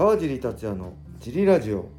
[0.00, 1.90] 川尻達也のジリラジオ。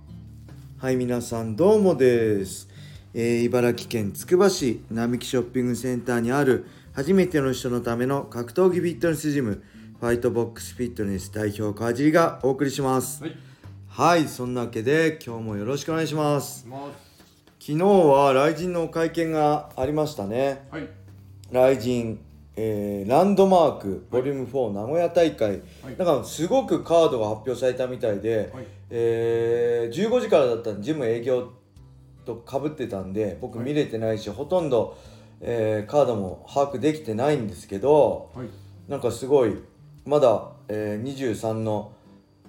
[0.79, 2.67] はい皆さんどうもです、
[3.13, 9.61] えー茨城県つくば市並木ショッピングセンターにある初めての人のための格闘技フィットネスジム
[9.99, 13.21] ファイトボックスフィットネス代表川尻がお送りします。
[13.21, 13.37] はい。
[13.87, 16.65] はいそんなわけで今日もよろしくお願いします。
[16.67, 16.89] ま
[17.59, 20.65] 昨日は雷神の会見がありましたね。
[20.71, 20.89] はい。
[21.51, 22.17] 雷神、
[22.55, 25.61] えーランドマークボリューム4名古屋大会、はい
[25.97, 31.49] なんかすごくカードが発表されたみたいで、はいえー15時からだったんでジム営業
[32.25, 34.97] とかぶってたんで僕はい見れてないし、ほとんど、
[35.39, 38.47] えーカードも把握できてないんですけどはい。
[38.89, 39.55] なんかすごい
[40.05, 41.93] まだ、えー23の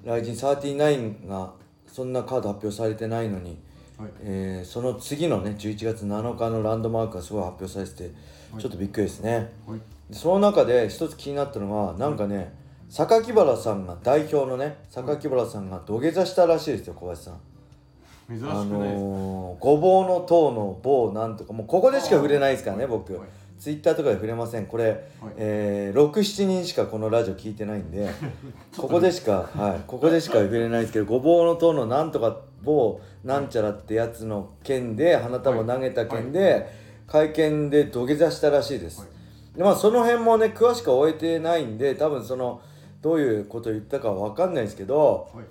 [0.04, 1.52] 雷神39が
[1.86, 3.56] そんなカード発表されてないのに、
[3.96, 4.10] はい。
[4.22, 8.12] えーその次のね11月7日のランドマークがすごい発表されてて、はい
[8.58, 9.52] ちょっとびっくりですね。
[9.66, 9.80] はい。
[10.10, 12.52] でその中で一つ気になったのがなんかね
[12.90, 17.34] 榊原さんが代表のね榊原さんが土下座したらしいですよ小林さん。
[17.34, 18.64] あ。
[18.64, 23.14] のーごぼうの塔の棒なんとかもうここでしか触れないですからね僕。
[23.14, 23.28] はい。
[23.58, 24.66] ツイッターとかで触れません。
[24.66, 24.98] これ、はい。
[25.36, 28.10] えー、67人しかこのラジオ聞いてないんで
[28.76, 36.81] ここでしかはいここでしか触れないですけどごぼうの塔のなんとか棒なんちゃらってやつの件で花束投げた件で、
[37.12, 39.58] 会見で土下座したらしいです、はい。
[39.58, 42.62] でまあその辺もね詳しくは終えてないんで多分その
[43.02, 45.44] どういうことを言ったかは分かんないですけどはい。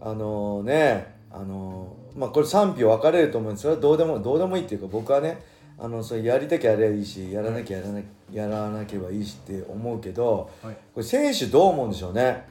[0.00, 3.62] あのねあのまあこれ賛否分かれると思うんです。
[3.62, 5.40] それはどうでもどうでもいいっていうか僕はね
[5.78, 8.00] あのそれやりたきゃやればいいしやらなきゃやらな
[8.32, 10.74] やらなければいいしって思うけどはい。
[10.92, 12.48] これ選手どう思うんでしょうね。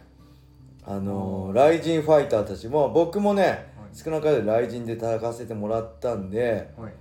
[0.88, 6.94] あのライジンファイターたちも僕もね少なからずライジンで戦わせてもらったんではい。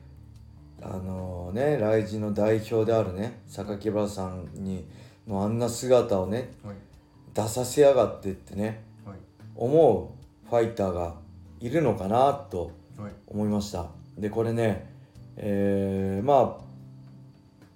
[0.82, 4.86] あのねライジンの代表であるね榊原さんに
[5.26, 6.76] のあんな姿をねはい。
[7.34, 9.16] 出させやがってってねはい。
[9.56, 10.14] 思
[10.46, 11.14] うファイターが
[11.60, 13.12] いるのかなとはい。
[13.26, 13.86] 思いました
[14.18, 14.86] でこれね
[15.36, 16.64] えーまあ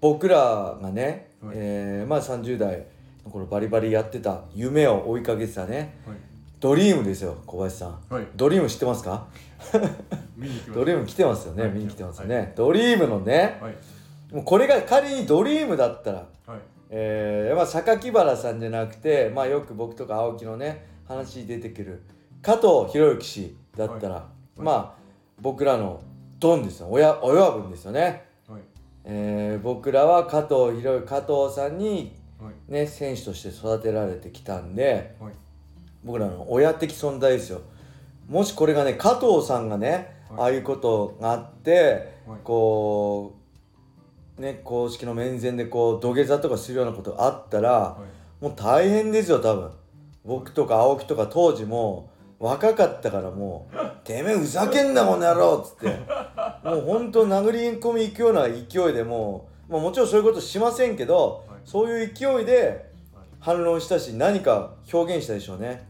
[0.00, 2.86] 僕らがね、はいえーまあ30代
[3.24, 6.16] の頃バリバリやってた夢を追いかけてたねはい。
[6.60, 8.26] ドリームですよ小林さんはい。
[8.34, 9.26] ドリーム知ってますか？
[10.74, 14.34] ドリーム来てますよね、はい見に来てますよね、ドリームのねはい。
[14.34, 16.58] もうこれが仮にドリームだったらはい。
[16.90, 22.02] えーまあ、榊原さんじゃなくて、まあ、よく僕とか青木のね話に出てくる
[22.42, 25.02] 加藤博之氏だったら、いまあ
[25.40, 26.00] 僕らの
[26.38, 28.60] ドンですよ親親分ですよね、はい。
[29.04, 32.72] えー僕らは加藤博之加藤さんに、はい。
[32.72, 35.32] ね、選手として育てられてきたんではい。
[36.04, 37.60] 僕らの親的存在ですよ。
[38.28, 40.40] もしこれがね加藤さんがね、はい。
[40.40, 42.38] ああいうことがあって、はい。
[42.44, 43.36] こ
[44.38, 47.98] うね公式の面前でこう土下座とかするようなことがあったら、は
[48.40, 48.44] い。
[48.44, 49.70] もう大変ですよ多分。
[50.24, 55.98] 僕とか青木とか当時も若かったからもう「てめえふざけんなこの野郎」っつって。
[56.64, 61.60] もうほんと殴り込み行くような勢いでもう、まあ、もちろんそういうことしませんけど、はい。
[61.64, 62.87] そういう勢いではい。
[63.40, 65.88] 反論したし何か表現したでしょうね。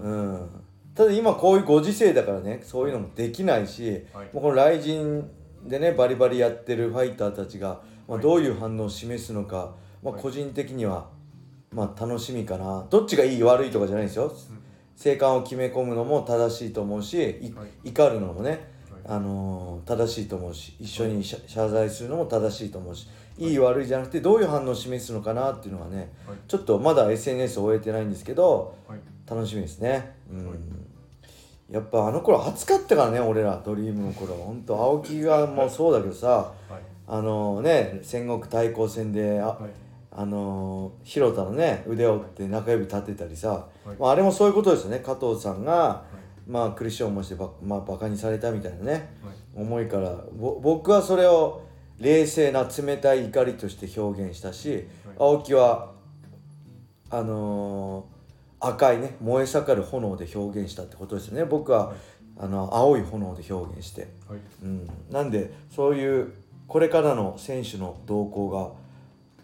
[0.00, 0.48] うん。
[0.94, 4.30] ただ今こういうご時世だからねそういうのもできないし、はい。
[4.32, 5.24] もうこの雷神
[5.64, 8.22] でねバリバリやってるファイターたちが、まあ、はい。
[8.22, 10.22] どういう反応を示すのか、まあ、はい。
[10.22, 11.08] 個人的には、
[11.72, 12.86] まあ、楽しみかな。
[12.90, 14.32] どっちがいい悪いとかじゃないですよ。
[14.96, 17.40] 生還を決め込むのも正しいと思うし、
[17.84, 18.58] 怒るのもね、はい
[19.10, 23.08] あのー正しいと思うし一緒に謝謝罪するのも正しいと思うし
[23.38, 23.54] い。
[23.54, 26.36] い悪いじゃなくてどういう反応を示すのかなっていうのがねはい。
[26.46, 28.98] ちょっとまだ SNS を終えてないんですけどはい。
[29.28, 30.14] 楽しみですね。
[30.30, 30.58] うん、はい。
[31.70, 34.34] やっぱあの頃暑かったからね俺らドリームの頃。
[34.34, 36.82] 本当青木がもうそうだけどさはい。
[37.06, 39.70] あのね戦国対抗戦であ,、はい。
[40.10, 43.96] あの広田のね腕を折って中指立てたりさ、はい。
[43.98, 44.98] まあ、あれもそういうことですよね。
[44.98, 46.02] 加藤さんが、
[46.48, 49.02] まあ苦しい思いしてば、まあ、バカにされたみたいなねはい。
[49.54, 51.62] 思いからぼ僕はそれを
[51.98, 54.86] 冷静な冷たい怒りとして表現したし、
[55.18, 55.92] 青木は
[57.10, 58.18] あのー
[58.60, 61.44] 赤いね燃え盛る炎で表現したってことですよね。
[61.44, 61.96] 僕は、はい。
[62.40, 64.38] あの青い炎で表現して、はい。
[64.62, 66.32] うん、なんでそういう
[66.66, 68.70] これからの選手の動向が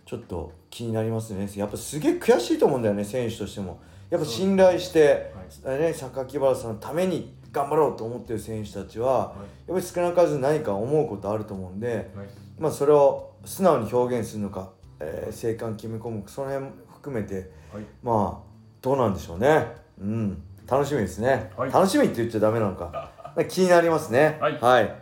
[0.07, 1.49] ちょっと気になりますね。
[1.57, 3.81] やっぱすげえ悔しいと思うんだよね選手としても
[4.11, 5.33] やっぱ信頼して、
[5.65, 9.35] ね、榊原さんのために頑張ろうと思ってる選手たちは、は
[9.67, 12.19] やっぱり少なからず何か思うことあると思うんで、い。
[12.19, 12.29] はい。
[12.59, 14.71] まあ、それを素直に表現するのか、
[15.01, 17.85] えー、生還決め込むかその辺含めてはい。
[18.03, 19.67] まあどうなんでしょうね。
[20.01, 20.43] うん。
[20.67, 21.73] 楽しみですね、はい。
[21.73, 23.11] 楽しみって言っちゃダメなのか。
[23.49, 24.39] 気になりますね。
[24.41, 24.95] はい。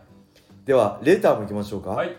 [0.64, 2.16] ではレターもいきましょうか、はい。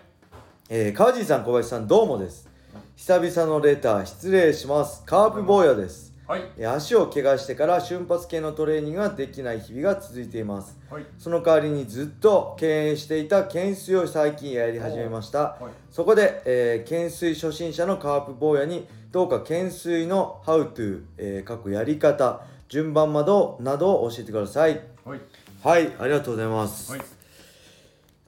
[0.69, 2.49] えー川尻さん小林さんどうもです。
[2.95, 5.03] 久々のレター失礼します。
[5.05, 6.43] カープ坊やですはい。
[6.57, 10.77] えー足を怪我してから瞬発系のトレーニングができない日々が続いています。
[10.89, 11.05] はい。
[11.17, 15.39] その代わりにずっと敬遠していた懸垂を最近やり始めました。
[15.39, 15.71] はい。
[15.91, 24.81] そこで、えー懸垂初心者のカープ坊やにどうか懸垂の How to、えー、各やり方順番などなどを教えてください。
[25.03, 25.19] はい。
[25.61, 27.01] はいありがとうございます、はい。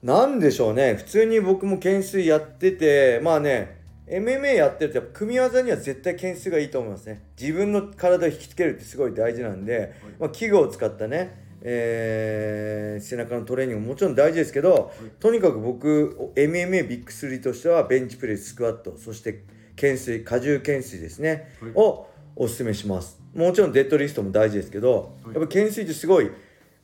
[0.02, 0.94] なんでしょうね。
[0.94, 3.75] 普通に僕も懸垂やっててまあね
[4.08, 7.22] MMA やってるとやっぱ組み技には絶対懸垂がいいと思いますね。
[7.40, 19.44] 自分の体を引きつけるってすごい大事なんで、まあ、器具を使ったね、えー背中のトレーニングももちろん大事ですけど、とにかく僕 MMA ビッグ3としてはベンチプレススクワットそして
[19.74, 21.72] 懸垂荷重懸垂ですね、はい。
[21.74, 22.06] を
[22.36, 23.20] おすすめします。
[23.34, 25.34] もちろんデッドリストも大事ですけど、はい。
[25.34, 26.30] やっぱ懸垂ってすごい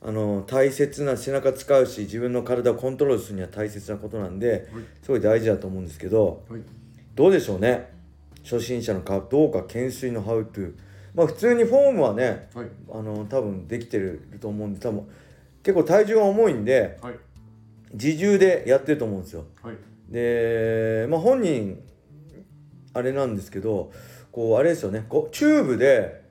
[0.01, 4.67] あの大切な背中使うし自分の体をコントロールするには大切なことなんで、
[5.01, 6.61] すごい大事だと思うんですけどはい
[7.15, 7.91] どうでしょうね。
[8.43, 10.73] 初心者のかどうか懸垂の How to
[11.15, 12.67] まあ普通にフォームはねはい。
[12.91, 15.07] あの多分できてると思うんで多分
[15.63, 17.15] 結構体重が重いんではい。
[17.93, 19.45] 自重でやってると思うんですよ。
[19.61, 19.75] はい。
[20.09, 21.81] でまあ本人
[22.93, 23.91] あれなんですけど
[24.31, 25.05] こうあれですよね。
[25.07, 26.23] こうチューブで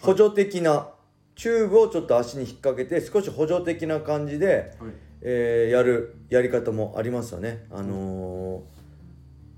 [0.00, 0.88] 補助的な、
[1.34, 4.92] チューブをちょっと足に引っ掛けて少し補助的な感じで、はい。
[5.22, 7.66] えーやるやり方もありますよね。
[7.72, 8.62] あの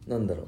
[0.06, 0.46] ーなんだろう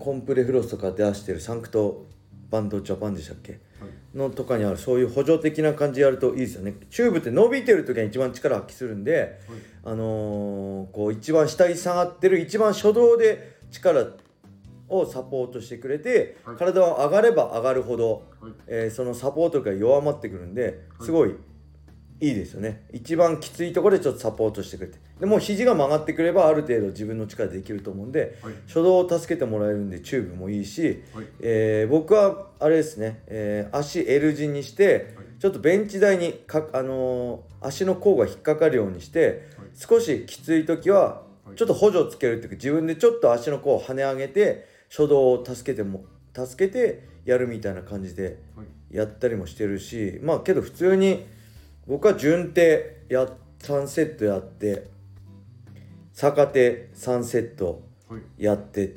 [0.00, 2.06] コンプレフロスとか出してるサンクト
[2.50, 3.52] バンドジャパンでしたっけ？
[3.52, 4.18] はい。
[4.18, 6.74] のとかにあるそういう補助的な感じでやるといいですよね。
[6.90, 9.38] チューブって伸びてる時が一番力発揮するんで
[9.84, 14.04] あのーこう一番下に下がってる一番初動で力
[14.88, 16.56] をサポートしてくれて、はい。
[16.56, 18.52] 体は上がれば上がるほど、はい。
[18.66, 21.36] えーそのサポートが弱まってくるんですごい
[22.20, 22.82] いいですよね。
[22.92, 24.98] 一番きついところでちょっとサポートしてくれて。
[25.18, 28.54] でもう肘が曲がってくればある程度自分の力でできると思うんではい。
[28.66, 31.26] 初動を助けてもらえるんでチューブもいいし、はい。
[31.40, 35.26] えー僕はあれですね、えー足 L 字にしてはい。
[35.40, 39.68] ちょっとベンチ台にか、あのー足の甲が引っかかるようにしてはい。
[39.74, 41.56] 少しきつい時ははい。
[41.56, 48.96] ちょっと補助をつけるっていうか自分でちょっと足の甲を跳ね上げて初動を助けても助けてやるみたいな感じではい。
[48.96, 51.26] やったりもしてるしまあけど普通に
[51.90, 53.26] 僕は順手や
[53.58, 54.86] 3セットやって
[56.12, 58.20] 逆手3セットはい。
[58.38, 58.96] やってっ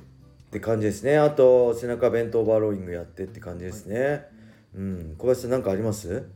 [0.51, 1.18] て感じですね。
[1.18, 4.28] あと背中弁当バローイングやってって感じですね、
[4.75, 5.16] うん。
[5.18, 6.30] 小林さん何かあります？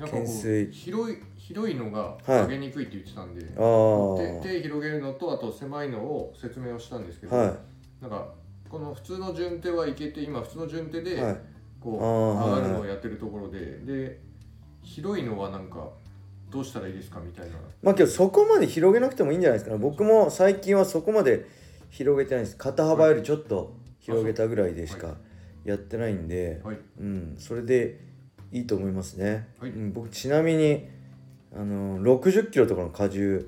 [0.00, 0.72] 懸垂。
[0.72, 2.42] 広い広いのがはい。
[2.42, 4.42] 上げにくいって言ってたんで、あー。
[4.42, 7.54] 手手広げるのとあと狭いのを説明をしたんですけど、はい。
[8.02, 8.32] なんか
[8.68, 11.36] この普通の順手はいけて今普通の順手ではい。
[11.80, 11.94] こう
[12.50, 14.18] 上がるのをやってるところで、で
[14.84, 15.88] 広いのはなんか
[16.50, 17.56] どうしたらいいですかみたいな。
[17.82, 19.80] まあけどそこまで広げなくてもいいんじゃないですかね。
[19.80, 21.46] 僕も最近はそこまで
[21.90, 22.56] 広げてないです。
[22.56, 25.16] 肩幅よりちょっと広げたぐらいでしはか
[25.64, 26.78] やってないんで、はい。
[27.00, 27.98] うん、それで
[28.52, 29.70] いいと思いますね、はい。
[29.70, 30.86] うん、僕ちなみに
[31.52, 33.46] あの60キロとかの荷重で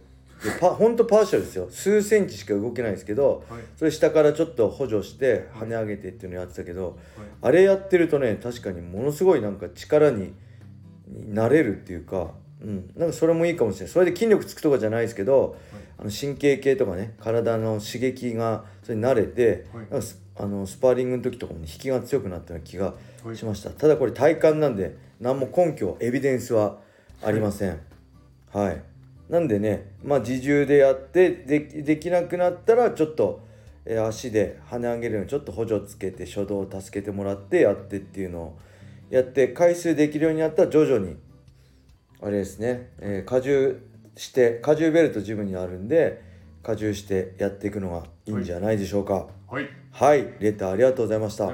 [0.61, 1.69] パ ほんとパーシャルですよ。
[1.71, 3.61] 数センチしか動けないですけどはい。
[3.77, 6.97] それ下からちょっと補助して跳ね上げてっていうのやってたけど、はい。
[7.43, 10.33] あれやってるとね確かにものすごいなんか力にに
[11.29, 12.33] なれるっていうか、
[12.63, 13.93] うん、なんかそれもいいかもしれない。
[13.93, 15.57] それで筋力つくとかじゃないですけど、
[15.99, 19.85] あの神経系とかね体の刺激がそれに慣れて、はい。
[19.91, 22.95] なんかスあのスパーリングの時とかも、ね、引きが強くなったような気が
[23.25, 23.37] はい。
[23.37, 26.79] しました、ただこれ体感なんで何も根拠エビデンスは
[27.23, 27.81] ありません。
[28.53, 28.83] はい、
[29.29, 33.41] なんでねまあ自重でやってでできなくなったらちょっと、
[33.85, 38.59] えー足で跳ね上げるようにちょっと補助つけて初動を助けてもらってやってっていうのを
[39.11, 41.17] やって回数できるようになったら徐々に。
[42.23, 43.77] あれですね、えー荷重
[44.17, 46.23] して荷重ベルト自分にあるんで
[46.67, 49.29] 荷重してやっていくのがいいんじゃないでしょうか。
[49.47, 49.69] はい。
[49.93, 51.53] はい、レターありがとうございました。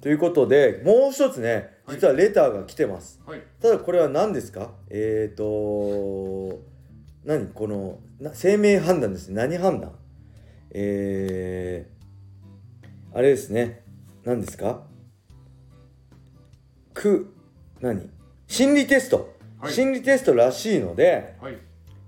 [0.00, 1.96] ということでもう一つねはい。
[1.96, 3.42] 実はレターが来てます、はい。
[3.60, 4.72] ただこれは何ですか？
[4.88, 6.62] えーと
[7.24, 7.48] 何？
[7.48, 9.34] このな生命判断ですね。
[9.34, 9.92] 何判断？
[10.70, 13.82] えー、あれですね。
[14.24, 14.88] 何ですか？
[17.00, 17.32] く
[17.80, 18.10] 何？
[18.46, 19.72] 心理テスト、はい。
[19.72, 21.56] 心理テストらしいのではい。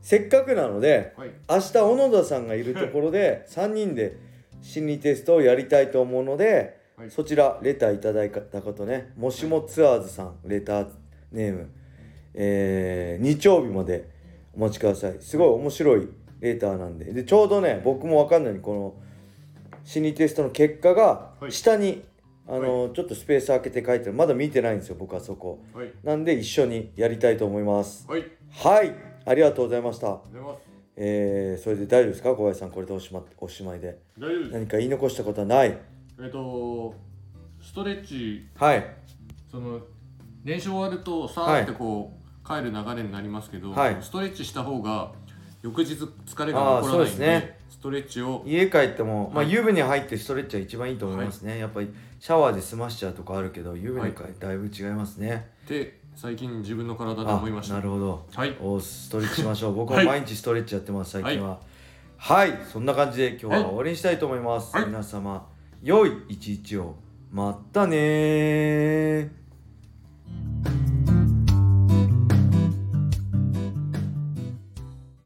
[0.02, 1.30] せっかくなのではい。
[1.48, 4.16] 明日小野田さんがいるところで 3人で
[4.60, 7.10] 心理テストをやりたいと思うので、はい。
[7.10, 9.12] そちらレターいただいたことね。
[9.16, 10.88] もしもツアーズさんレター
[11.32, 11.70] ネーム、
[12.34, 14.08] えー日曜日まで
[14.54, 15.16] お待ちください。
[15.20, 16.08] すごい面白い
[16.40, 17.12] レターなんで。
[17.12, 18.94] でちょうどね僕も分かんないこの
[19.84, 21.52] 心理テストの結果がはい。
[21.52, 22.02] 下に、
[22.48, 24.12] あのちょっとスペース空けて書いてる。
[24.12, 25.62] まだ見てないんですよ僕はそこ。
[25.72, 25.92] はい。
[26.02, 28.06] なんで一緒にやりたいと思います。
[28.08, 28.24] はい。
[28.50, 28.94] はい。
[29.24, 30.20] ありがとうございました。
[30.96, 32.30] えー、それで大丈夫ですか？
[32.34, 33.98] 小林さんこれでおしまおしまいで。
[34.18, 34.50] 大丈夫です。
[34.52, 35.78] 何か言い残したことはない？
[36.20, 36.94] えっと
[37.60, 38.48] ストレッチ。
[38.56, 38.84] はい。
[39.50, 39.80] その
[40.44, 42.12] 練習終わるとさーってこ
[42.44, 43.96] う、帰る流れになりますけど、はい。
[44.00, 45.12] ストレッチした方が
[45.62, 47.58] 翌日疲れが残らないんでね。
[47.70, 48.42] ストレッチを。
[48.46, 49.52] 家帰っても、まあ、はい。
[49.52, 57.74] 湯船入ってストレッチは一番いいと思いますね、やっぱりシャワーで済ましちゃうとかあるけど湯船からだいぶ違いますね、で最近自分の体であ思いました。
[57.74, 58.26] なるほど。
[58.34, 58.56] はい。
[58.60, 59.74] おストレッチしましょう。
[59.76, 60.06] 僕ははい。
[60.06, 61.58] 毎日ストレッチやってます最近は。
[62.16, 64.86] はい、そんな感じで今日は終わりにしたいと思います、はい。
[64.86, 65.46] 皆様
[65.82, 66.94] 良い一日を。
[67.32, 69.41] またねー